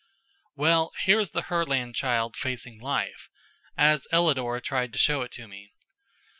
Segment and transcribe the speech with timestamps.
[0.55, 3.29] Well, here is the Herland child facing life
[3.77, 5.73] as Ellador tried to show it to me.